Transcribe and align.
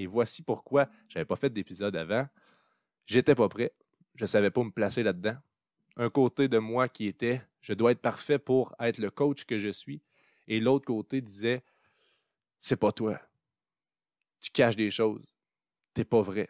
Et 0.00 0.06
voici 0.06 0.42
pourquoi 0.42 0.88
je 1.08 1.18
n'avais 1.18 1.26
pas 1.26 1.36
fait 1.36 1.50
d'épisode 1.50 1.94
avant. 1.94 2.26
J'étais 3.04 3.34
pas 3.34 3.50
prêt. 3.50 3.70
Je 4.14 4.24
ne 4.24 4.26
savais 4.26 4.50
pas 4.50 4.64
me 4.64 4.70
placer 4.70 5.02
là-dedans. 5.02 5.36
Un 5.96 6.08
côté 6.08 6.48
de 6.48 6.56
moi 6.56 6.88
qui 6.88 7.06
était 7.06 7.42
je 7.60 7.74
dois 7.74 7.92
être 7.92 8.00
parfait 8.00 8.38
pour 8.38 8.74
être 8.80 8.96
le 8.96 9.10
coach 9.10 9.44
que 9.44 9.58
je 9.58 9.68
suis. 9.68 10.00
Et 10.48 10.58
l'autre 10.58 10.86
côté 10.86 11.20
disait 11.20 11.62
c'est 12.62 12.78
pas 12.78 12.92
toi. 12.92 13.20
Tu 14.40 14.50
caches 14.50 14.76
des 14.76 14.90
choses. 14.90 15.26
T'es 15.92 16.04
pas 16.04 16.22
vrai. 16.22 16.48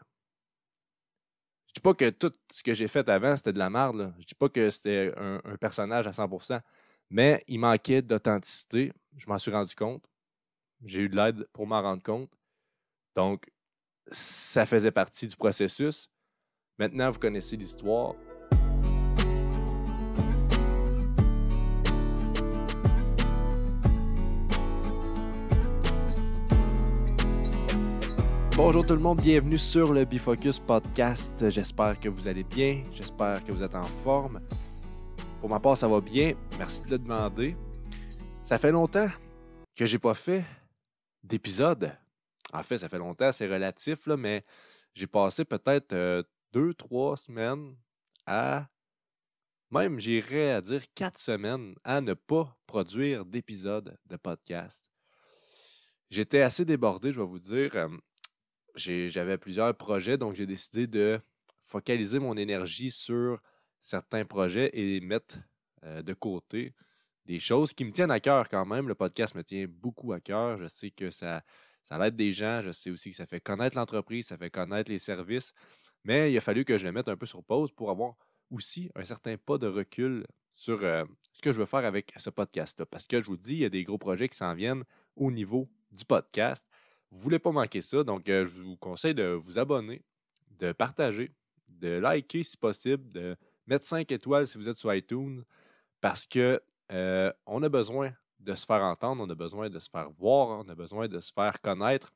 Je 1.67 1.73
dis 1.75 1.80
pas 1.80 1.95
que 1.95 2.11
tout 2.11 2.32
ce 2.53 2.62
que 2.62 2.73
j'ai 2.73 2.87
fait 2.87 3.09
avant, 3.09 3.35
c'était 3.35 3.53
de 3.53 3.59
la 3.59 3.69
merde. 3.69 3.96
Là. 3.96 4.14
Je 4.21 4.27
dis 4.27 4.35
pas 4.37 4.48
que 4.48 4.71
c'était 4.71 5.12
un, 5.17 5.41
un, 5.45 5.57
personnage 5.57 6.07
à 6.07 6.12
100%. 6.12 6.61
Mais 7.11 7.43
il 7.48 7.59
manquait 7.59 8.01
d'authenticité. 8.01 8.93
Je 9.17 9.29
m'en 9.29 9.39
suis 9.39 9.51
rendu 9.51 9.75
compte. 9.75 10.05
J'ai 10.85 11.01
eu 11.01 11.09
de 11.09 11.17
l'aide 11.17 11.48
pour 11.53 11.67
m'en 11.67 11.82
rendre 11.82 12.03
compte. 12.05 12.30
Donc, 13.16 13.50
ça 14.11 14.66
faisait 14.66 14.90
partie 14.90 15.26
du 15.26 15.36
processus. 15.36 16.11
Maintenant, 16.79 17.11
vous 17.11 17.18
connaissez 17.18 17.57
l'histoire. 17.57 18.14
Bonjour 28.57 28.85
tout 28.85 28.94
le 28.94 29.00
monde, 29.00 29.22
bienvenue 29.22 29.57
sur 29.57 29.94
le 29.94 30.04
Bifocus 30.04 30.58
Podcast. 30.58 31.49
J'espère 31.49 31.99
que 31.99 32.11
vous 32.11 32.28
allez 32.28 32.44
bien, 32.44 32.83
j'espère 32.92 33.42
que 33.42 33.52
vous 33.52 33.62
êtes 33.62 33.74
en 33.74 33.83
forme. 33.83 34.41
Pour 35.41 35.48
ma 35.48 35.58
part, 35.58 35.78
ça 35.78 35.88
va 35.88 36.00
bien. 36.00 36.34
Merci 36.58 36.83
de 36.83 36.91
le 36.91 36.98
demander. 36.98 37.56
Ça 38.44 38.58
fait 38.58 38.70
longtemps 38.70 39.08
que 39.74 39.86
j'ai 39.86 39.98
pas 39.98 40.14
fait 40.14 40.44
d'épisode. 41.24 41.97
En 42.53 42.62
fait, 42.62 42.78
ça 42.78 42.89
fait 42.89 42.98
longtemps, 42.98 43.33
c'est 43.33 43.47
relatif, 43.47 44.06
là, 44.06 44.17
mais 44.17 44.45
j'ai 44.95 45.06
passé 45.06 45.45
peut-être 45.45 45.92
euh, 45.92 46.22
deux, 46.53 46.75
trois 46.75 47.17
semaines 47.17 47.77
à, 48.27 48.69
même 49.70 50.00
j'irais 50.00 50.50
à 50.50 50.61
dire 50.61 50.83
quatre 50.94 51.19
semaines, 51.19 51.74
à 51.84 52.00
ne 52.00 52.14
pas 52.14 52.56
produire 52.66 53.24
d'épisode 53.24 53.97
de 54.06 54.16
podcast. 54.16 54.84
J'étais 56.11 56.41
assez 56.41 56.64
débordé, 56.64 57.12
je 57.12 57.20
vais 57.20 57.27
vous 57.27 57.39
dire. 57.39 57.77
Euh, 57.77 57.89
j'avais 58.74 59.39
plusieurs 59.39 59.77
projets, 59.77 60.19
donc 60.19 60.34
j'ai 60.34 60.46
décidé 60.46 60.86
de 60.86 61.20
focaliser 61.67 62.19
mon 62.19 62.36
énergie 62.36 62.91
sur 62.91 63.41
certains 63.80 64.24
projets 64.24 64.70
et 64.72 65.00
mettre 65.00 65.39
euh, 65.84 66.02
de 66.02 66.12
côté 66.14 66.74
des 67.27 67.39
choses 67.39 67.72
qui 67.72 67.84
me 67.84 67.92
tiennent 67.92 68.11
à 68.11 68.19
cœur 68.19 68.48
quand 68.48 68.67
même. 68.67 68.89
Le 68.89 68.94
podcast 68.94 69.34
me 69.34 69.44
tient 69.44 69.67
beaucoup 69.69 70.12
à 70.12 70.20
cœur. 70.20 70.58
Je 70.58 70.67
sais 70.67 70.91
que 70.91 71.11
ça, 71.11 71.44
ça 71.91 72.06
aide 72.06 72.16
des 72.16 72.33
gens. 72.33 72.62
Je 72.62 72.72
sais 72.72 72.91
aussi 72.91 73.10
que 73.10 73.16
ça 73.16 73.27
fait 73.27 73.41
connaître 73.41 73.77
l'entreprise, 73.77 74.28
ça 74.28 74.36
fait 74.36 74.50
connaître 74.50 74.91
les 74.91 74.98
services. 74.98 75.52
Mais 76.05 76.33
il 76.33 76.36
a 76.36 76.41
fallu 76.41 76.64
que 76.64 76.78
je 76.78 76.86
le 76.86 76.92
mette 76.92 77.08
un 77.08 77.16
peu 77.16 77.27
sur 77.27 77.42
pause 77.42 77.70
pour 77.72 77.91
avoir 77.91 78.14
aussi 78.50 78.91
un 78.94 79.05
certain 79.05 79.36
pas 79.36 79.58
de 79.58 79.66
recul 79.66 80.27
sur 80.52 80.83
euh, 80.83 81.05
ce 81.33 81.41
que 81.41 81.52
je 81.52 81.58
veux 81.58 81.66
faire 81.66 81.84
avec 81.84 82.12
ce 82.16 82.30
podcast-là. 82.30 82.86
Parce 82.86 83.06
que 83.06 83.20
je 83.20 83.27
vous 83.27 83.36
dis, 83.36 83.55
il 83.55 83.61
y 83.61 83.64
a 83.64 83.68
des 83.68 83.84
gros 83.84 83.98
projets 83.98 84.28
qui 84.28 84.36
s'en 84.36 84.55
viennent 84.55 84.84
au 85.16 85.30
niveau 85.30 85.68
du 85.91 86.05
podcast. 86.05 86.68
Vous 87.11 87.18
ne 87.18 87.22
voulez 87.22 87.38
pas 87.38 87.50
manquer 87.50 87.83
ça, 87.83 88.05
donc 88.05 88.28
euh, 88.28 88.46
je 88.46 88.62
vous 88.62 88.77
conseille 88.77 89.14
de 89.14 89.24
vous 89.24 89.58
abonner, 89.58 90.02
de 90.58 90.72
partager, 90.72 91.33
de 91.68 91.98
liker 91.98 92.42
si 92.44 92.56
possible, 92.56 93.08
de 93.08 93.36
mettre 93.66 93.86
5 93.86 94.11
étoiles 94.12 94.46
si 94.46 94.58
vous 94.58 94.68
êtes 94.68 94.77
sur 94.77 94.94
iTunes, 94.94 95.42
parce 96.00 96.27
que 96.27 96.61
euh, 96.92 97.33
on 97.46 97.62
a 97.62 97.68
besoin 97.68 98.12
de 98.41 98.55
se 98.55 98.66
faire 98.66 98.83
entendre, 98.83 99.22
on 99.22 99.30
a 99.30 99.34
besoin 99.34 99.69
de 99.70 99.78
se 99.78 99.88
faire 99.88 100.10
voir, 100.10 100.64
on 100.64 100.69
a 100.69 100.74
besoin 100.74 101.08
de 101.08 101.20
se 101.20 101.33
faire 101.33 101.60
connaître. 101.60 102.12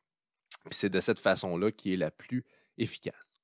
c'est 0.71 0.89
de 0.89 1.01
cette 1.01 1.19
façon-là 1.19 1.71
qui 1.73 1.93
est 1.93 1.97
la 1.97 2.11
plus 2.11 2.45
efficace. 2.79 3.37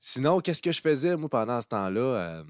Sinon, 0.00 0.40
qu'est-ce 0.40 0.62
que 0.62 0.72
je 0.72 0.80
faisais, 0.80 1.16
moi, 1.16 1.28
pendant 1.28 1.60
ce 1.60 1.68
temps-là, 1.68 2.00
euh, 2.00 2.44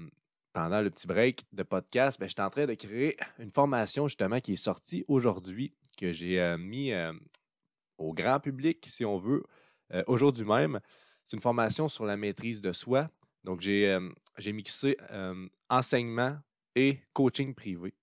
pendant 0.53 0.81
le 0.81 0.91
petit 0.91 1.07
break 1.07 1.45
de 1.51 1.63
podcast? 1.63 2.19
Ben, 2.19 2.27
j'étais 2.27 2.41
en 2.41 2.49
train 2.49 2.67
de 2.67 2.73
créer 2.75 3.17
une 3.39 3.51
formation, 3.51 4.07
justement, 4.07 4.39
qui 4.39 4.53
est 4.53 4.55
sortie 4.55 5.03
aujourd'hui, 5.07 5.73
que 5.97 6.11
j'ai 6.11 6.55
mis 6.57 6.93
au 7.99 8.13
grand 8.13 8.39
public, 8.39 8.85
si 8.87 9.05
on 9.05 9.17
veut, 9.17 9.43
euh, 9.93 10.03
aujourd'hui 10.07 10.45
même. 10.45 10.79
C'est 11.25 11.35
une 11.35 11.41
formation 11.41 11.87
sur 11.87 12.05
la 12.05 12.17
maîtrise 12.17 12.61
de 12.61 12.73
soi. 12.73 13.09
Donc, 13.43 13.61
j'ai 13.61 13.87
euh, 13.87 14.53
mixé 14.53 14.97
euh, 15.11 15.47
enseignement 15.69 16.37
et 16.75 16.99
coaching 17.13 17.53
privé. 17.53 17.93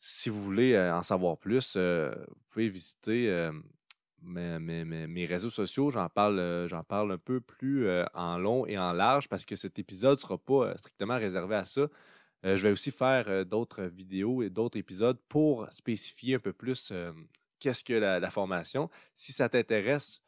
Si 0.00 0.30
vous 0.30 0.42
voulez 0.42 0.78
en 0.78 1.02
savoir 1.02 1.36
plus, 1.36 1.76
vous 1.76 2.44
pouvez 2.48 2.70
visiter 2.70 3.50
mes, 4.22 4.58
mes, 4.58 5.26
réseaux 5.26 5.50
sociaux. 5.50 5.90
J'en 5.90 6.08
parle, 6.08 6.68
parle 6.88 7.12
un 7.12 7.18
peu 7.18 7.40
plus 7.40 7.86
en 8.14 8.38
long 8.38 8.66
et 8.66 8.78
en 8.78 8.92
large 8.92 9.28
parce 9.28 9.44
que 9.44 9.56
cet 9.56 9.78
épisode 9.78 10.18
ne 10.18 10.22
sera 10.22 10.38
pas 10.38 10.76
strictement 10.78 11.18
réservé 11.18 11.56
à 11.56 11.66
ça. 11.66 11.82
je 12.42 12.62
vais 12.62 12.70
aussi 12.70 12.90
faire 12.90 13.44
d'autres 13.44 13.82
vidéos 13.82 14.42
et 14.42 14.48
d'autres 14.48 14.78
épisodes 14.78 15.18
pour 15.28 15.70
spécifier 15.70 16.36
un 16.36 16.40
peu 16.40 16.54
plus 16.54 16.92
qu'est-ce 17.58 17.84
que 17.84 17.92
la, 17.92 18.30
formation. 18.30 18.88
Si 19.14 19.32
ça 19.32 19.50
t'intéresse, 19.50 20.22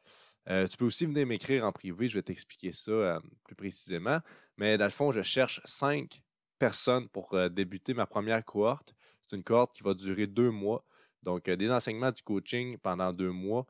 tu 0.46 0.76
peux 0.76 0.84
aussi 0.84 1.06
venir 1.06 1.26
m'écrire 1.26 1.64
en 1.64 1.72
privé, 1.72 2.10
je 2.10 2.18
vais 2.18 2.22
t'expliquer 2.22 2.72
ça 2.72 3.20
plus 3.44 3.56
précisément. 3.56 4.20
Mais 4.58 4.76
dans 4.76 4.84
le 4.84 4.90
fond, 4.90 5.12
je 5.12 5.22
cherche 5.22 5.62
cinq 5.64 6.22
personnes 6.58 7.08
pour 7.08 7.34
débuter 7.50 7.94
ma 7.94 8.04
première 8.04 8.44
cohorte. 8.44 8.94
Une 9.32 9.42
cohorte 9.42 9.74
qui 9.74 9.82
va 9.82 9.94
durer 9.94 10.26
deux 10.26 10.50
mois. 10.50 10.84
Donc, 11.22 11.48
des 11.48 11.70
enseignements 11.70 12.10
du 12.10 12.22
coaching 12.22 12.76
pendant 12.78 13.12
deux 13.12 13.30
mois. 13.30 13.66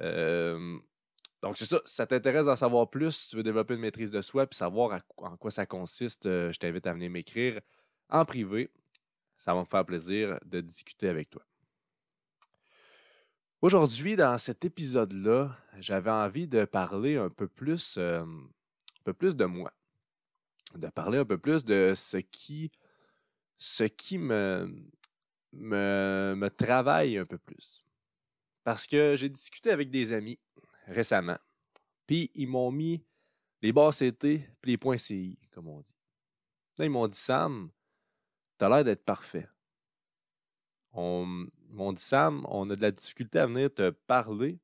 donc, 0.00 1.56
c'est 1.56 1.66
ça. 1.66 1.80
Si 1.84 1.94
ça 1.94 2.06
t'intéresse 2.06 2.46
d'en 2.46 2.56
savoir 2.56 2.88
plus, 2.88 3.12
si 3.12 3.30
tu 3.30 3.36
veux 3.36 3.42
développer 3.42 3.74
une 3.74 3.80
maîtrise 3.80 4.10
de 4.10 4.22
soi 4.22 4.44
et 4.44 4.54
savoir 4.54 5.02
en 5.16 5.36
quoi 5.36 5.50
ça 5.50 5.66
consiste, 5.66 6.24
je 6.24 6.58
t'invite 6.58 6.86
à 6.86 6.92
venir 6.92 7.10
m'écrire 7.10 7.60
en 8.08 8.24
privé. 8.24 8.70
Ça 9.36 9.52
va 9.54 9.60
me 9.60 9.66
faire 9.66 9.84
plaisir 9.84 10.38
de 10.44 10.60
discuter 10.60 11.08
avec 11.08 11.30
toi. 11.30 11.44
Aujourd'hui, 13.64 14.14
dans 14.14 14.36
cet 14.36 14.66
épisode-là, 14.66 15.56
j'avais 15.78 16.10
envie 16.10 16.46
de 16.46 16.66
parler 16.66 17.16
un 17.16 17.30
peu 17.30 17.48
plus, 17.48 17.96
euh, 17.96 18.22
un 18.22 19.04
peu 19.04 19.14
plus 19.14 19.36
de 19.36 19.46
moi, 19.46 19.72
de 20.74 20.86
parler 20.88 21.16
un 21.16 21.24
peu 21.24 21.38
plus 21.38 21.64
de 21.64 21.94
ce 21.96 22.18
qui, 22.18 22.70
ce 23.58 23.84
qui 23.84 24.18
me, 24.18 24.88
travaille 26.56 27.18
un 27.18 27.26
peu 27.26 27.38
plus. 27.38 27.84
Parce 28.62 28.86
que 28.86 29.14
j'ai 29.16 29.28
discuté 29.28 29.70
avec 29.70 29.90
des 29.90 30.12
amis 30.12 30.38
récemment, 30.86 31.38
puis 32.06 32.30
ils 32.34 32.48
m'ont 32.48 32.70
mis 32.70 33.04
les 33.62 33.72
bas 33.72 33.90
CT 33.90 34.40
puis 34.60 34.72
les 34.72 34.78
points 34.78 34.96
CI, 34.96 35.38
comme 35.50 35.68
on 35.68 35.80
dit. 35.80 35.96
Là, 36.78 36.84
ils 36.84 36.90
m'ont 36.90 37.08
dit 37.08 37.16
Sam, 37.16 37.70
t'as 38.58 38.68
l'air 38.68 38.84
d'être 38.84 39.04
parfait. 39.04 39.48
On, 40.92 41.46
m'ont 41.70 41.92
dit 41.92 42.02
Sam, 42.02 42.46
on 42.48 42.68
a 42.70 42.76
de 42.76 42.82
la 42.82 42.90
difficulté 42.90 43.38
à 43.38 43.46
venir 43.46 43.72
te 43.72 43.90
parler 43.90 44.58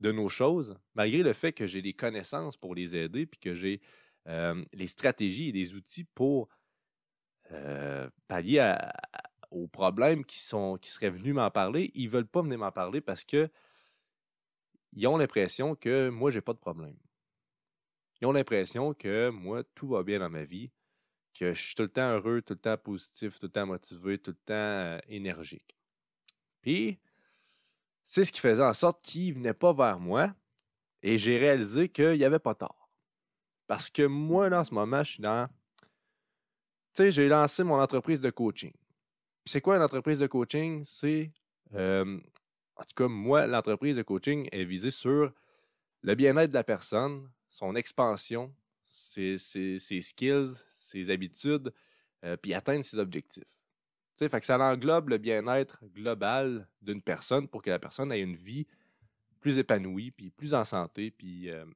de 0.00 0.12
nos 0.12 0.28
choses, 0.28 0.76
malgré 0.94 1.22
le 1.22 1.32
fait 1.32 1.52
que 1.52 1.66
j'ai 1.66 1.80
les 1.80 1.94
connaissances 1.94 2.56
pour 2.56 2.74
les 2.74 2.96
aider, 2.96 3.26
puis 3.26 3.40
que 3.40 3.54
j'ai 3.54 3.80
euh, 4.28 4.62
les 4.72 4.86
stratégies 4.86 5.48
et 5.48 5.52
les 5.52 5.74
outils 5.74 6.04
pour 6.04 6.48
euh, 7.54 8.08
aux 9.50 9.68
problèmes 9.68 10.24
qui, 10.24 10.38
seraient 10.38 11.10
venus 11.10 11.34
m'en 11.34 11.50
parler. 11.50 11.90
Ils 11.94 12.06
ne 12.06 12.10
veulent 12.10 12.26
pas 12.26 12.42
venir 12.42 12.58
m'en 12.58 12.72
parler 12.72 13.00
parce 13.00 13.24
que 13.24 13.48
ils 14.92 15.06
ont 15.06 15.16
l'impression 15.16 15.74
que 15.74 16.08
moi, 16.08 16.30
j'ai 16.30 16.40
pas 16.40 16.52
de 16.52 16.58
problème. 16.58 16.96
Ils 18.20 18.26
ont 18.26 18.32
l'impression 18.32 18.94
que 18.94 19.30
moi, 19.30 19.64
tout 19.74 19.88
va 19.88 20.02
bien 20.02 20.20
dans 20.20 20.30
ma 20.30 20.44
vie, 20.44 20.70
que 21.34 21.52
je 21.52 21.60
suis 21.60 21.74
tout 21.74 21.82
le 21.82 21.88
temps 21.88 22.12
heureux, 22.12 22.42
tout 22.42 22.54
le 22.54 22.60
temps 22.60 22.76
positif, 22.76 23.38
tout 23.38 23.46
le 23.46 23.52
temps 23.52 23.66
motivé, 23.66 24.18
tout 24.18 24.30
le 24.30 24.36
temps 24.36 24.54
euh, 24.54 24.98
énergique. 25.08 25.76
Puis, 26.60 27.00
c'est 28.04 28.24
ce 28.24 28.32
qui 28.32 28.40
faisait 28.40 28.62
en 28.62 28.74
sorte 28.74 29.02
qu'il 29.02 29.30
ne 29.30 29.34
venait 29.34 29.54
pas 29.54 29.72
vers 29.72 29.98
moi 29.98 30.32
et 31.02 31.18
j'ai 31.18 31.38
réalisé 31.38 31.88
qu'il 31.88 32.12
n'y 32.12 32.24
avait 32.24 32.38
pas 32.38 32.54
tort. 32.54 32.88
Parce 33.66 33.90
que 33.90 34.06
moi, 34.06 34.48
en 34.52 34.64
ce 34.64 34.74
moment, 34.74 35.02
je 35.02 35.12
suis 35.12 35.22
dans. 35.22 35.48
J'ai 36.98 37.28
lancé 37.28 37.64
mon 37.64 37.80
entreprise 37.80 38.20
de 38.20 38.30
coaching. 38.30 38.72
c'est 39.44 39.60
quoi 39.60 39.76
une 39.76 39.82
entreprise 39.82 40.20
de 40.20 40.26
coaching? 40.26 40.82
C'est. 40.84 41.30
Euh, 41.74 42.18
en 42.76 42.82
tout 42.82 42.94
cas, 42.96 43.08
moi, 43.08 43.46
l'entreprise 43.46 43.96
de 43.96 44.02
coaching 44.02 44.48
est 44.50 44.64
visée 44.64 44.90
sur 44.90 45.32
le 46.02 46.14
bien-être 46.14 46.50
de 46.50 46.54
la 46.54 46.64
personne, 46.64 47.30
son 47.48 47.74
expansion, 47.76 48.52
ses, 48.86 49.38
skills, 49.38 50.54
ses 50.72 51.10
habitudes, 51.10 51.72
euh, 52.24 52.36
puis 52.36 52.52
atteindre 52.52 52.84
ses 52.84 52.98
objectifs 52.98 53.44
fait 54.16 54.40
que 54.40 54.46
ça 54.46 54.58
englobe 54.58 55.08
le 55.10 55.18
bien-être 55.18 55.78
global 55.94 56.68
d'une 56.80 57.02
personne 57.02 57.48
pour 57.48 57.62
que 57.62 57.70
la 57.70 57.78
personne 57.78 58.12
ait 58.12 58.20
une 58.20 58.36
vie 58.36 58.66
plus 59.40 59.58
épanouie, 59.58 60.10
puis 60.10 60.30
plus 60.30 60.54
en 60.54 60.64
santé, 60.64 61.10
puis 61.10 61.50
euh, 61.50 61.66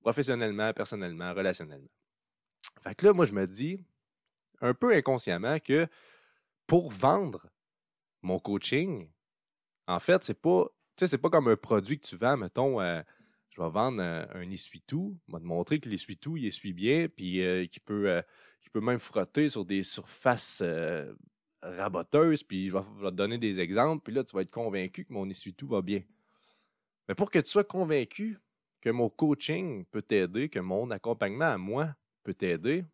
professionnellement, 0.00 0.72
personnellement, 0.72 1.32
relationnellement. 1.34 1.88
Fait 2.82 2.94
que 2.94 3.06
là, 3.06 3.12
moi, 3.12 3.24
je 3.24 3.32
me 3.32 3.46
dis, 3.46 3.78
un 4.60 4.74
peu 4.74 4.94
inconsciemment, 4.94 5.58
que 5.58 5.88
pour 6.66 6.90
vendre 6.90 7.46
mon 8.22 8.38
coaching, 8.38 9.08
en 9.86 10.00
fait, 10.00 10.24
c'est 10.24 10.40
pas 10.40 10.66
c'est 10.98 11.18
pas 11.18 11.28
comme 11.28 11.48
un 11.48 11.56
produit 11.56 11.98
que 11.98 12.06
tu 12.06 12.16
vends, 12.16 12.38
mettons, 12.38 12.80
euh, 12.80 13.02
je 13.50 13.60
vais 13.60 13.68
vendre 13.68 14.02
un, 14.02 14.26
un 14.34 14.50
essuie-tout, 14.50 15.18
je 15.28 15.32
vais 15.32 15.40
te 15.40 15.44
montrer 15.44 15.78
que 15.78 15.88
l'essuie-tout, 15.90 16.38
il 16.38 16.46
essuie 16.46 16.72
bien, 16.72 17.08
puis 17.08 17.42
euh, 17.42 17.66
qu'il 17.66 17.82
peut, 17.82 18.08
euh, 18.08 18.22
peut 18.72 18.80
même 18.80 18.98
frotter 18.98 19.48
sur 19.48 19.64
des 19.64 19.82
surfaces 19.82 20.60
euh, 20.62 21.14
raboteuses, 21.62 22.42
puis 22.42 22.68
je 22.68 22.72
vais, 22.74 22.82
je 22.98 23.02
vais 23.04 23.10
te 23.10 23.16
donner 23.16 23.38
des 23.38 23.60
exemples, 23.60 24.02
puis 24.02 24.14
là, 24.14 24.24
tu 24.24 24.34
vas 24.36 24.42
être 24.42 24.50
convaincu 24.50 25.04
que 25.04 25.12
mon 25.12 25.28
essuie-tout 25.28 25.68
va 25.68 25.80
bien. 25.80 26.02
Mais 27.08 27.14
pour 27.14 27.30
que 27.30 27.38
tu 27.38 27.48
sois 27.48 27.64
convaincu 27.64 28.38
que 28.82 28.90
mon 28.90 29.08
coaching 29.08 29.84
peut 29.86 30.02
t'aider, 30.02 30.48
que 30.48 30.58
mon 30.58 30.90
accompagnement 30.90 31.52
à 31.52 31.58
moi 31.58 31.94
peut 32.26 32.34
t'aider, 32.34 32.84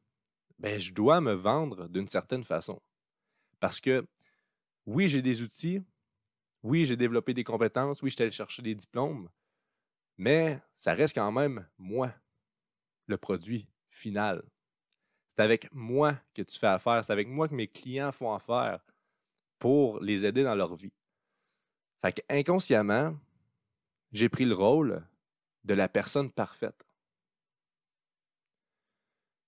ben, 0.58 0.78
je 0.78 0.92
dois 0.92 1.22
me 1.22 1.32
vendre 1.32 1.88
d'une 1.88 2.06
certaine 2.06 2.44
façon. 2.44 2.82
Parce 3.60 3.80
que 3.80 4.06
oui, 4.84 5.08
j'ai 5.08 5.22
des 5.22 5.40
outils, 5.40 5.82
oui, 6.62 6.84
j'ai 6.84 6.96
développé 6.96 7.32
des 7.32 7.42
compétences, 7.42 8.02
oui, 8.02 8.10
je 8.10 8.16
suis 8.16 8.22
allé 8.22 8.30
chercher 8.30 8.60
des 8.60 8.74
diplômes, 8.74 9.30
mais 10.18 10.60
ça 10.74 10.92
reste 10.92 11.14
quand 11.14 11.32
même 11.32 11.66
moi, 11.78 12.12
le 13.06 13.16
produit 13.16 13.66
final. 13.88 14.42
C'est 15.28 15.40
avec 15.40 15.72
moi 15.72 16.18
que 16.34 16.42
tu 16.42 16.58
fais 16.58 16.66
affaire, 16.66 17.02
c'est 17.02 17.12
avec 17.12 17.26
moi 17.26 17.48
que 17.48 17.54
mes 17.54 17.68
clients 17.68 18.12
font 18.12 18.34
affaire 18.34 18.84
pour 19.58 19.98
les 20.00 20.26
aider 20.26 20.44
dans 20.44 20.54
leur 20.54 20.74
vie. 20.76 20.92
Fait 22.02 22.12
que 22.12 22.20
inconsciemment, 22.28 23.16
j'ai 24.12 24.28
pris 24.28 24.44
le 24.44 24.54
rôle 24.54 25.02
de 25.64 25.72
la 25.72 25.88
personne 25.88 26.30
parfaite. 26.30 26.84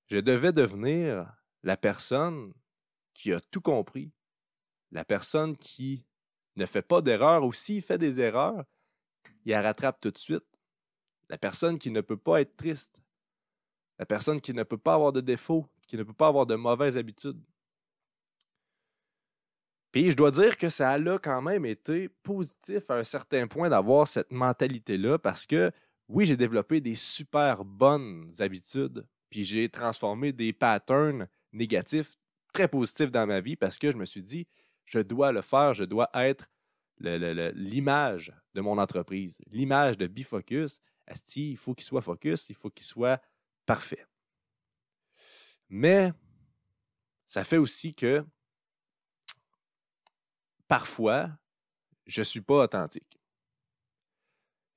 Je 0.06 0.18
devais 0.18 0.52
devenir 0.52 1.32
la 1.62 1.76
personne 1.76 2.52
qui 3.14 3.32
a 3.32 3.40
tout 3.40 3.60
compris, 3.60 4.12
la 4.92 5.04
personne 5.04 5.56
qui 5.56 6.04
ne 6.56 6.66
fait 6.66 6.82
pas 6.82 7.00
d'erreur 7.00 7.44
ou 7.44 7.52
s'il 7.52 7.82
fait 7.82 7.98
des 7.98 8.20
erreurs, 8.20 8.64
il 9.44 9.50
la 9.50 9.62
rattrape 9.62 10.00
tout 10.00 10.10
de 10.10 10.18
suite. 10.18 10.44
La 11.28 11.38
personne 11.38 11.78
qui 11.78 11.90
ne 11.90 12.00
peut 12.00 12.18
pas 12.18 12.42
être 12.42 12.56
triste, 12.56 13.00
la 13.98 14.06
personne 14.06 14.40
qui 14.40 14.52
ne 14.52 14.62
peut 14.62 14.78
pas 14.78 14.94
avoir 14.94 15.12
de 15.12 15.20
défauts, 15.20 15.66
qui 15.86 15.96
ne 15.96 16.02
peut 16.02 16.12
pas 16.12 16.28
avoir 16.28 16.46
de 16.46 16.54
mauvaises 16.54 16.98
habitudes. 16.98 17.40
Puis 19.90 20.10
je 20.10 20.16
dois 20.16 20.30
dire 20.30 20.58
que 20.58 20.68
ça 20.68 20.90
a 20.90 21.18
quand 21.18 21.40
même 21.40 21.64
été 21.64 22.08
positif 22.08 22.90
à 22.90 22.96
un 22.96 23.04
certain 23.04 23.46
point 23.46 23.68
d'avoir 23.68 24.08
cette 24.08 24.32
mentalité-là 24.32 25.18
parce 25.18 25.46
que 25.46 25.70
oui, 26.08 26.26
j'ai 26.26 26.36
développé 26.36 26.80
des 26.80 26.94
super 26.94 27.64
bonnes 27.64 28.30
habitudes, 28.40 29.06
puis 29.34 29.42
j'ai 29.42 29.68
transformé 29.68 30.32
des 30.32 30.52
patterns 30.52 31.26
négatifs 31.52 32.12
très 32.52 32.68
positifs 32.68 33.10
dans 33.10 33.26
ma 33.26 33.40
vie 33.40 33.56
parce 33.56 33.80
que 33.80 33.90
je 33.90 33.96
me 33.96 34.04
suis 34.04 34.22
dit, 34.22 34.46
je 34.84 35.00
dois 35.00 35.32
le 35.32 35.42
faire, 35.42 35.74
je 35.74 35.82
dois 35.82 36.08
être 36.14 36.48
l'image 37.00 38.32
de 38.54 38.60
mon 38.60 38.78
entreprise, 38.78 39.42
l'image 39.48 39.98
de 39.98 40.06
Bifocus. 40.06 40.80
Asti, 41.08 41.50
il 41.50 41.56
faut 41.56 41.74
qu'il 41.74 41.84
soit 41.84 42.00
focus, 42.00 42.48
il 42.48 42.54
faut 42.54 42.70
qu'il 42.70 42.86
soit 42.86 43.20
parfait. 43.66 44.06
Mais 45.68 46.12
ça 47.26 47.42
fait 47.42 47.56
aussi 47.56 47.92
que 47.92 48.24
parfois, 50.68 51.28
je 52.06 52.20
ne 52.20 52.24
suis 52.24 52.40
pas 52.40 52.62
authentique. 52.62 53.18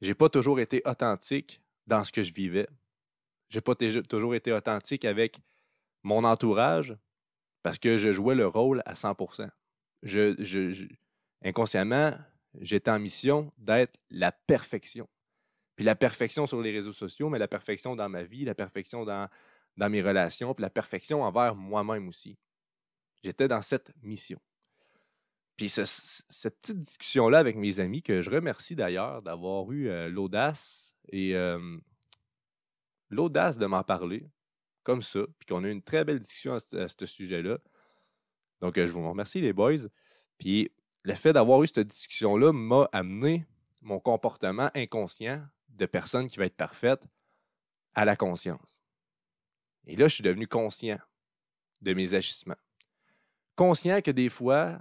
Je 0.01 0.07
n'ai 0.07 0.15
pas 0.15 0.29
toujours 0.29 0.59
été 0.59 0.81
authentique 0.83 1.61
dans 1.85 2.03
ce 2.03 2.11
que 2.11 2.23
je 2.23 2.33
vivais. 2.33 2.67
Je 3.49 3.57
n'ai 3.57 3.61
pas 3.61 3.75
toujours 3.75 4.35
été 4.35 4.51
authentique 4.51 5.05
avec 5.05 5.39
mon 6.03 6.23
entourage 6.23 6.95
parce 7.63 7.79
que 7.79 7.97
je 7.97 8.11
jouais 8.11 8.35
le 8.35 8.47
rôle 8.47 8.81
à 8.85 8.95
100 8.95 9.15
je, 10.03 10.35
je, 10.39 10.87
Inconsciemment, 11.43 12.17
j'étais 12.59 12.91
en 12.91 12.99
mission 12.99 13.51
d'être 13.57 13.99
la 14.09 14.31
perfection. 14.31 15.07
Puis 15.75 15.85
la 15.85 15.95
perfection 15.95 16.47
sur 16.47 16.61
les 16.61 16.71
réseaux 16.71 16.93
sociaux, 16.93 17.29
mais 17.29 17.37
la 17.37 17.47
perfection 17.47 17.95
dans 17.95 18.09
ma 18.09 18.23
vie, 18.23 18.45
la 18.45 18.55
perfection 18.55 19.05
dans, 19.05 19.29
dans 19.77 19.89
mes 19.89 20.01
relations, 20.01 20.53
puis 20.53 20.63
la 20.63 20.69
perfection 20.69 21.23
envers 21.23 21.55
moi-même 21.55 22.07
aussi. 22.07 22.37
J'étais 23.23 23.47
dans 23.47 23.61
cette 23.61 23.91
mission. 24.01 24.39
Puis 25.55 25.69
cette 25.69 26.61
petite 26.61 26.81
discussion-là 26.81 27.39
avec 27.39 27.55
mes 27.55 27.79
amis, 27.79 28.03
que 28.03 28.21
je 28.21 28.29
remercie 28.29 28.75
d'ailleurs 28.75 29.21
d'avoir 29.21 29.71
eu 29.71 29.89
euh, 29.89 30.07
l'audace 30.07 30.95
et 31.11 31.35
euh, 31.35 31.77
l'audace 33.09 33.57
de 33.57 33.65
m'en 33.65 33.83
parler 33.83 34.29
comme 34.83 35.01
ça, 35.01 35.19
puis 35.37 35.47
qu'on 35.47 35.63
a 35.63 35.67
eu 35.67 35.71
une 35.71 35.83
très 35.83 36.05
belle 36.05 36.19
discussion 36.19 36.53
à 36.53 36.59
ce, 36.59 37.05
sujet-là. 37.05 37.57
Donc, 38.61 38.77
euh, 38.77 38.87
je 38.87 38.91
vous 38.91 39.07
remercie, 39.07 39.41
les 39.41 39.53
boys. 39.53 39.87
Puis 40.37 40.71
le 41.03 41.13
fait 41.13 41.33
d'avoir 41.33 41.61
eu 41.63 41.67
cette 41.67 41.87
discussion-là 41.87 42.53
m'a 42.53 42.87
amené 42.91 43.45
mon 43.81 43.99
comportement 43.99 44.69
inconscient 44.73 45.45
de 45.69 45.85
personne 45.85 46.27
qui 46.27 46.37
va 46.37 46.45
être 46.45 46.55
parfaite 46.55 47.01
à 47.95 48.05
la 48.05 48.15
conscience. 48.15 48.81
Et 49.85 49.95
là, 49.95 50.07
je 50.07 50.15
suis 50.15 50.23
devenu 50.23 50.47
conscient 50.47 50.99
de 51.81 51.93
mes 51.93 52.13
agissements. 52.13 52.57
Conscient 53.55 54.01
que 54.01 54.11
des 54.11 54.29
fois, 54.29 54.79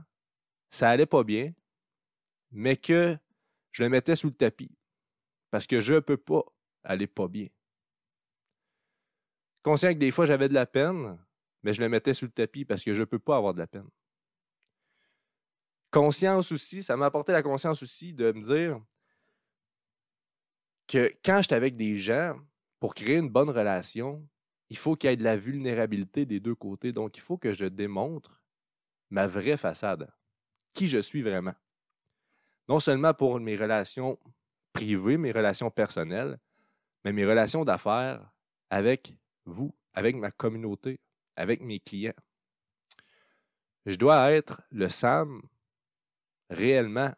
ça 0.71 0.91
allait 0.91 1.07
pas 1.07 1.25
bien, 1.25 1.53
mais 2.51 2.77
que 2.77 3.17
je 3.73 3.83
le 3.83 3.89
mettais 3.89 4.17
sous 4.17 4.29
le 4.29 4.35
tapis 4.35 4.77
parce 5.51 5.67
que 5.67 5.81
je 5.81 5.95
ne 5.95 6.01
peux 6.01 6.17
pas 6.17 6.45
aller 6.83 7.07
pas 7.07 7.29
bien. 7.29 7.49
Conscient 9.67 9.95
que 9.95 9.99
des 9.99 10.13
fois, 10.13 10.27
j'avais 10.27 10.49
de 10.49 10.55
la 10.55 10.65
peine, 10.65 11.19
mais 11.65 11.73
je 11.73 11.83
le 11.83 11.89
mettais 11.89 12.15
sous 12.15 12.27
le 12.27 12.31
tapis 12.31 12.65
parce 12.65 12.85
que 12.85 12.95
je 12.95 13.01
ne 13.01 13.05
peux 13.05 13.19
pas 13.19 13.37
avoir 13.37 13.53
de 13.53 13.59
la 13.59 13.67
peine. 13.67 13.89
Conscience 15.91 16.53
aussi, 16.53 16.85
ça 16.85 16.97
m'a 16.97 17.07
apporté 17.07 17.33
la 17.33 17.43
conscience 17.43 17.83
aussi 17.83 18.15
de 18.15 18.31
me 18.31 18.45
dire 18.45 18.81
que 20.87 21.13
quand 21.25 21.43
j'étais 21.43 21.57
avec 21.57 21.77
des 21.77 21.97
gens, 21.97 22.39
pour 22.79 22.95
créer 22.95 23.17
une 23.17 23.29
bonne 23.29 23.51
relation, 23.51 24.25
il 24.71 24.77
faut 24.77 24.95
qu'il 24.95 25.11
y 25.11 25.13
ait 25.13 25.17
de 25.17 25.25
la 25.25 25.37
vulnérabilité 25.37 26.27
des 26.27 26.39
deux 26.39 26.55
côtés. 26.55 26.93
Donc, 26.93 27.17
il 27.17 27.21
faut 27.21 27.37
que 27.37 27.53
je 27.53 27.65
démontre 27.65 28.41
ma 29.11 29.27
vraie 29.27 29.57
façade, 29.57 30.09
qui 30.75 30.87
je 30.87 30.99
suis 30.99 31.23
vraiment. 31.23 31.57
Non 32.69 32.79
seulement 32.79 33.15
pour 33.15 33.41
mes 33.41 33.57
relations 33.57 34.17
privées, 34.73 35.17
mes 35.17 35.33
relations 35.33 35.73
personnelles, 35.73 36.39
mais 37.05 37.13
mes 37.13 37.27
relations 37.27 37.65
d'affaires 37.65 38.31
avec 38.71 39.17
vous, 39.47 39.75
avec 39.95 40.17
ma 40.17 40.31
communauté, 40.31 41.01
avec 41.37 41.61
mes 41.63 41.81
clients. 41.81 42.15
Je 43.87 43.97
dois 43.97 44.33
être 44.33 44.63
le 44.71 44.89
Sam 44.89 45.43
réellement, 46.51 47.15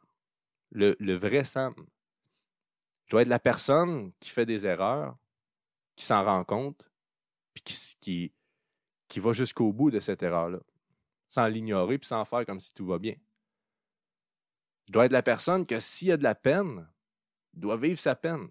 le, 0.70 1.14
vrai 1.14 1.44
Sam. 1.44 1.74
Je 3.06 3.10
dois 3.10 3.22
être 3.22 3.28
la 3.28 3.38
personne 3.38 4.12
qui 4.20 4.30
fait 4.30 4.46
des 4.46 4.66
erreurs, 4.66 5.16
qui 5.96 6.04
s'en 6.04 6.22
rend 6.24 6.44
compte, 6.44 6.88
puis 7.54 7.62
qui, 7.64 7.96
qui, 8.00 8.32
qui 9.08 9.20
va 9.20 9.32
jusqu'au 9.32 9.72
bout 9.72 9.90
de 9.90 9.98
cette 9.98 10.22
erreur-là, 10.22 10.60
sans 11.28 11.46
l'ignorer, 11.46 11.98
puis 11.98 12.06
sans 12.06 12.24
faire 12.24 12.44
comme 12.44 12.60
si 12.60 12.74
tout 12.74 12.86
va 12.86 12.98
bien. 12.98 13.16
Je 14.86 14.92
dois 14.92 15.06
être 15.06 15.12
la 15.12 15.22
personne 15.22 15.66
que 15.66 15.80
s'il 15.80 16.08
y 16.08 16.12
a 16.12 16.16
de 16.16 16.22
la 16.22 16.34
peine, 16.34 16.86
doit 17.54 17.76
vivre 17.76 17.98
sa 17.98 18.14
peine. 18.14 18.48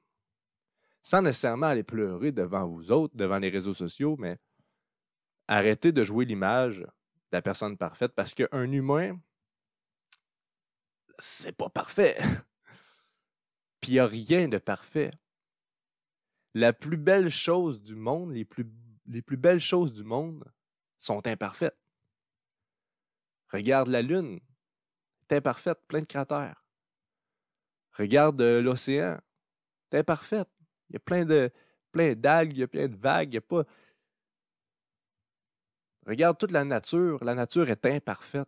Sans 1.08 1.22
nécessairement 1.22 1.68
aller 1.68 1.84
pleurer 1.84 2.34
devant 2.34 2.68
vous 2.68 2.92
autres, 2.92 3.16
devant 3.16 3.38
les 3.38 3.48
réseaux 3.48 3.74
sociaux, 3.74 4.18
mais 4.20 4.38
arrêter 5.48 5.94
de 5.94 6.04
jouer 6.04 6.26
l'image 6.26 6.80
de 6.80 6.88
la 7.32 7.42
personne 7.42 7.78
parfaite 7.78 8.12
parce 8.14 8.34
qu'un 8.34 8.70
humain, 8.70 9.18
c'est 11.18 11.56
pas 11.56 11.70
parfait. 11.70 12.18
Puis 13.80 13.92
il 13.92 13.94
n'y 13.94 14.00
a 14.00 14.06
rien 14.06 14.50
de 14.50 14.58
parfait. 14.58 15.12
La 16.54 16.74
plus 16.74 16.98
belle 16.98 17.30
chose 17.30 17.82
du 17.82 17.96
monde, 17.96 18.34
les 18.34 18.44
plus, 18.44 18.70
les 19.06 19.22
plus 19.22 19.38
belles 19.38 19.62
choses 19.62 19.94
du 19.94 20.04
monde 20.04 20.44
sont 21.00 21.26
imparfaites. 21.26 21.80
Regarde 23.54 23.88
la 23.88 24.02
Lune, 24.02 24.42
c'est 25.22 25.38
imparfaite, 25.38 25.80
plein 25.88 26.02
de 26.02 26.06
cratères. 26.06 26.66
Regarde 27.94 28.42
euh, 28.42 28.62
l'océan, 28.62 29.22
c'est 29.90 30.00
imparfaite. 30.00 30.50
Il 30.90 30.94
y 30.94 30.96
a 30.96 31.00
plein 31.00 31.26
d'algues, 32.16 32.54
il 32.54 32.60
y 32.60 32.64
a 32.64 32.68
plein 32.68 32.88
de 32.88 32.96
vagues, 32.96 33.38
a 33.38 33.42
pas. 33.42 33.66
Regarde 36.06 36.38
toute 36.38 36.52
la 36.52 36.64
nature, 36.64 37.24
la 37.24 37.36
nature 37.36 37.70
est 37.70 37.86
imparfaite. 37.86 38.48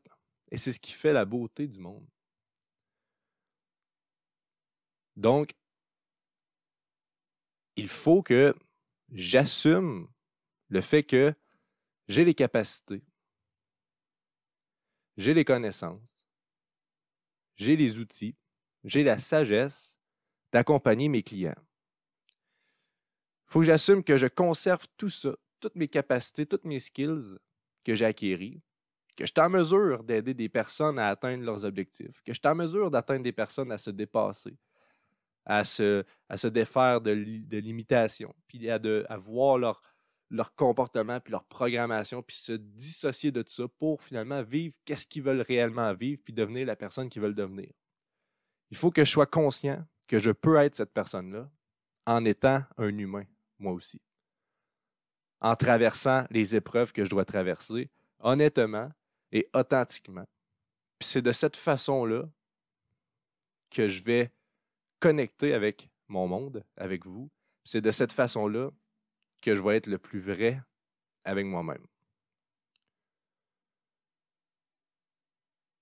Et 0.51 0.57
c'est 0.57 0.73
ce 0.73 0.79
qui 0.79 0.93
fait 0.93 1.13
la 1.13 1.25
beauté 1.25 1.67
du 1.67 1.79
monde. 1.79 2.07
Donc, 5.15 5.53
il 7.75 7.89
faut 7.89 8.23
que 8.23 8.55
j'assume 9.11 10.07
le 10.69 10.81
fait 10.81 11.03
que 11.03 11.33
j'ai 12.07 12.23
les 12.23 12.33
capacités, 12.33 13.03
j'ai 15.17 15.33
les 15.33 15.43
connaissances, 15.45 16.25
j'ai 17.55 17.75
les 17.75 17.99
outils, 17.99 18.35
j'ai 18.83 19.03
la 19.03 19.17
sagesse 19.17 19.97
d'accompagner 20.51 21.09
mes 21.09 21.21
clients. 21.21 21.53
Faut 23.49 23.59
que 23.59 23.65
j'assume 23.65 24.03
que 24.03 24.17
je 24.17 24.27
conserve 24.27 24.85
tout 24.95 25.09
ça, 25.09 25.35
toutes 25.59 25.75
mes 25.75 25.87
capacités, 25.87 26.45
toutes 26.45 26.65
mes 26.65 26.79
skills 26.79 27.37
que 27.83 27.95
j'ai 27.95 28.05
acquéris, 28.05 28.61
que 29.15 29.25
je 29.25 29.31
suis 29.35 29.41
en 29.45 29.49
mesure 29.49 30.03
d'aider 30.03 30.33
des 30.33 30.49
personnes 30.49 30.99
à 30.99 31.07
atteindre 31.09 31.43
leurs 31.43 31.65
objectifs, 31.65 32.21
que 32.23 32.33
je 32.33 32.39
suis 32.39 32.47
en 32.47 32.55
mesure 32.55 32.91
d'atteindre 32.91 33.23
des 33.23 33.31
personnes 33.31 33.71
à 33.71 33.77
se 33.77 33.89
dépasser, 33.89 34.55
à 35.45 35.63
se, 35.63 36.05
à 36.29 36.37
se 36.37 36.47
défaire 36.47 37.01
de, 37.01 37.11
l'imitation, 37.11 38.33
puis 38.47 38.69
à, 38.69 38.77
de, 38.77 39.05
à 39.09 39.17
voir 39.17 39.57
leur, 39.57 39.81
leur 40.29 40.53
comportement, 40.55 41.19
puis 41.19 41.31
leur 41.31 41.43
programmation, 41.45 42.21
puis 42.21 42.37
se 42.37 42.53
dissocier 42.53 43.31
de 43.31 43.41
tout 43.41 43.51
ça 43.51 43.67
pour 43.79 44.01
finalement 44.03 44.43
vivre 44.43 44.75
qu'est-ce 44.85 45.07
qu'ils 45.07 45.23
veulent 45.23 45.41
réellement 45.41 45.93
vivre, 45.93 46.21
puis 46.23 46.33
devenir 46.33 46.67
la 46.67 46.75
personne 46.75 47.09
qu'ils 47.09 47.21
veulent 47.21 47.35
devenir. 47.35 47.71
Il 48.69 48.77
faut 48.77 48.91
que 48.91 49.03
je 49.03 49.09
sois 49.09 49.25
conscient 49.25 49.83
que 50.07 50.19
je 50.19 50.31
peux 50.31 50.57
être 50.57 50.75
cette 50.75 50.93
personne-là 50.93 51.49
en 52.05 52.25
étant 52.25 52.63
un 52.77 52.97
humain, 52.97 53.25
moi 53.59 53.73
aussi. 53.73 54.01
En 55.41 55.55
traversant 55.55 56.25
les 56.31 56.55
épreuves 56.55 56.91
que 56.91 57.05
je 57.05 57.09
dois 57.09 57.25
traverser, 57.25 57.89
honnêtement 58.19 58.91
et 59.31 59.49
authentiquement. 59.53 60.25
C'est 61.01 61.21
de 61.21 61.31
cette 61.31 61.55
façon-là 61.55 62.23
que 63.69 63.87
je 63.87 64.01
vais 64.03 64.31
connecter 64.99 65.53
avec 65.53 65.89
mon 66.07 66.27
monde, 66.27 66.65
avec 66.75 67.05
vous. 67.05 67.29
C'est 67.63 67.81
de 67.81 67.91
cette 67.91 68.11
façon-là 68.11 68.71
que 69.41 69.55
je 69.55 69.61
vais 69.61 69.77
être 69.77 69.87
le 69.87 69.97
plus 69.97 70.19
vrai 70.19 70.61
avec 71.23 71.45
moi-même. 71.45 71.85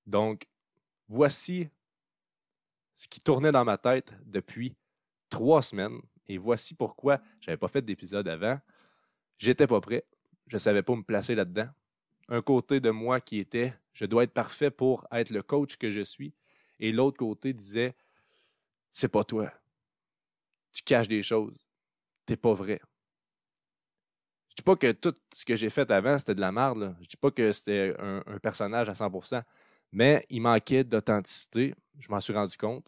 Donc, 0.06 0.48
voici 1.08 1.70
ce 2.96 3.08
qui 3.08 3.20
tournait 3.20 3.52
dans 3.52 3.66
ma 3.66 3.78
tête 3.78 4.14
depuis 4.26 4.76
trois 5.30 5.62
semaines. 5.62 6.02
Et 6.28 6.38
voici 6.38 6.74
pourquoi 6.74 7.20
je 7.40 7.50
n'avais 7.50 7.58
pas 7.58 7.68
fait 7.68 7.82
d'épisode 7.82 8.28
avant. 8.28 8.60
J'étais 9.38 9.68
pas 9.68 9.82
prêt. 9.82 10.06
Je 10.48 10.56
ne 10.56 10.60
savais 10.60 10.84
pas 10.84 10.96
me 10.96 11.04
placer 11.04 11.36
là-dedans. 11.36 11.70
Un 12.30 12.42
côté 12.42 12.80
de 12.80 12.90
moi 12.90 13.22
qui 13.22 13.40
était 13.40 13.74
je 13.94 14.06
dois 14.06 14.26
être 14.26 14.34
parfait 14.34 14.70
pour 14.70 15.08
être 15.12 15.32
le 15.32 15.42
coach 15.42 15.78
que 15.78 15.90
je 15.90 16.02
suis. 16.02 16.34
Et 16.80 16.92
l'autre 16.92 17.18
côté 17.18 17.54
disait 17.54 17.96
c'est 18.92 19.08
pas 19.08 19.24
toi. 19.24 19.52
Tu 20.72 20.84
caches 20.84 21.08
des 21.08 21.24
choses. 21.24 21.58
T'es 22.26 22.36
pas 22.36 22.54
vrai. 22.54 22.80
Je 24.50 24.56
dis 24.56 24.64
pas 24.64 24.76
que 24.76 24.92
tout 24.92 25.16
ce 25.34 25.46
que 25.46 25.56
j'ai 25.56 25.70
fait 25.70 25.90
avant, 25.92 26.18
c'était 26.18 26.36
de 26.36 26.42
la 26.42 26.52
merde. 26.52 26.96
Je 27.02 27.08
dis 27.08 27.18
pas 27.18 27.32
que 27.32 27.52
c'était 27.52 27.96
un, 28.00 28.22
personnage 28.40 28.90
à 28.90 28.94
100%. 28.94 29.44
Mais 29.92 30.26
il 30.30 30.42
manquait 30.42 30.84
d'authenticité. 30.84 31.76
Je 32.00 32.10
m'en 32.10 32.20
suis 32.20 32.34
rendu 32.34 32.58
compte. 32.58 32.88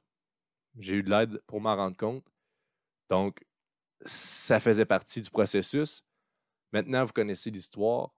J'ai 0.77 0.96
eu 0.96 1.03
de 1.03 1.10
l'aide 1.10 1.41
pour 1.48 1.62
m'en 1.62 1.75
rendre 1.75 1.98
compte. 1.98 2.25
Donc, 3.10 3.44
ça 4.06 4.60
faisait 4.60 4.86
partie 4.86 5.22
du 5.22 5.30
processus. 5.30 6.04
Maintenant, 6.72 7.04
vous 7.04 7.13
connaissez 7.13 7.50
l'histoire. 7.50 8.13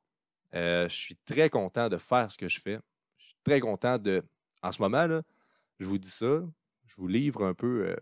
Euh, 0.54 0.88
je 0.90 0.96
suis 0.96 1.16
très 1.16 1.50
content 1.50 1.90
de 1.90 1.98
faire 1.98 2.30
ce 2.32 2.38
que 2.38 2.48
je 2.48 2.60
fais. 2.60 2.80
Je 3.18 3.26
suis 3.28 3.38
très 3.44 3.60
content 3.60 3.98
de. 3.98 4.24
En 4.62 4.72
ce 4.72 4.82
moment, 4.82 5.22
je 5.80 5.86
vous 5.86 5.98
dis 5.98 6.10
ça, 6.10 6.42
je 6.86 6.96
vous 6.98 7.08
livre 7.08 7.44
un 7.44 7.54
peu 7.54 7.88
euh, 7.88 7.96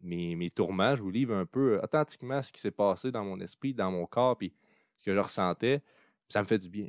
mes, 0.00 0.50
tourments, 0.50 0.96
je 0.96 1.02
vous 1.02 1.10
livre 1.10 1.34
un 1.34 1.46
peu 1.46 1.74
euh, 1.74 1.82
authentiquement 1.82 2.42
ce 2.42 2.50
qui 2.50 2.60
s'est 2.60 2.72
passé 2.72 3.12
dans 3.12 3.24
mon 3.24 3.38
esprit, 3.40 3.74
dans 3.74 3.92
mon 3.92 4.06
corps, 4.06 4.36
puis 4.36 4.52
ce 4.96 5.04
que 5.04 5.14
je 5.14 5.20
ressentais. 5.20 5.82
Ça 6.28 6.42
me 6.42 6.46
fait 6.46 6.58
du 6.58 6.68
bien. 6.68 6.88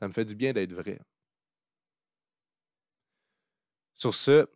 Ça 0.00 0.08
me 0.08 0.12
fait 0.12 0.24
du 0.24 0.34
bien 0.34 0.52
d'être 0.52 0.72
vrai. 0.72 1.00
Sur 3.94 4.12
ce, 4.12 4.46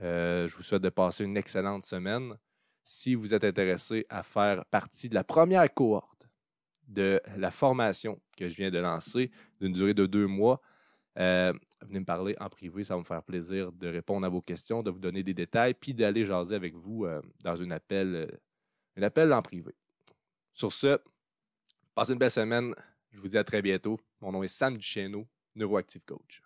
je 0.00 0.54
vous 0.54 0.62
souhaite 0.62 0.82
de 0.82 0.90
passer 0.90 1.24
une 1.24 1.36
excellente 1.36 1.84
semaine. 1.86 2.36
Si 2.92 3.14
vous 3.14 3.34
êtes 3.34 3.44
intéressé 3.44 4.04
à 4.08 4.24
faire 4.24 4.64
partie 4.64 5.08
de 5.08 5.14
la 5.14 5.22
première 5.22 5.72
cohorte 5.72 6.28
de 6.88 7.22
la 7.36 7.52
formation 7.52 8.20
que 8.36 8.48
je 8.48 8.56
viens 8.56 8.72
de 8.72 8.80
lancer, 8.80 9.30
d'une 9.60 9.72
durée 9.72 9.94
de 9.94 10.06
deux 10.06 10.26
mois, 10.26 10.60
euh, 11.16 11.52
venez 11.82 12.00
me 12.00 12.04
parler 12.04 12.34
en 12.40 12.48
privé, 12.48 12.82
ça 12.82 12.94
va 12.94 12.98
me 12.98 13.04
faire 13.04 13.22
plaisir 13.22 13.70
de 13.70 13.86
répondre 13.86 14.26
à 14.26 14.28
vos 14.28 14.40
questions, 14.40 14.82
de 14.82 14.90
vous 14.90 14.98
donner 14.98 15.22
des 15.22 15.34
détails, 15.34 15.74
puis 15.74 15.94
d'aller 15.94 16.24
jaser 16.24 16.56
avec 16.56 16.74
vous 16.74 17.04
euh, 17.04 17.22
dans 17.44 17.62
un 17.62 17.70
appel, 17.70 18.12
euh, 18.12 18.26
un 18.96 19.02
appel 19.04 19.32
en 19.32 19.40
privé. 19.40 19.72
Sur 20.52 20.72
ce, 20.72 20.98
passez 21.94 22.14
une 22.14 22.18
belle 22.18 22.28
semaine. 22.32 22.74
Je 23.12 23.20
vous 23.20 23.28
dis 23.28 23.38
à 23.38 23.44
très 23.44 23.62
bientôt. 23.62 24.00
Mon 24.20 24.32
nom 24.32 24.42
est 24.42 24.48
Sam 24.48 24.76
Duchesneau, 24.76 25.28
Neuroactive 25.54 26.02
Coach. 26.04 26.42